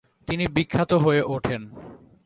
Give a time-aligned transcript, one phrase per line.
[0.27, 1.61] তিনি বিখ্যাত হয়ে ওঠেন।